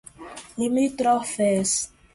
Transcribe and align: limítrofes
limítrofes 0.57 1.91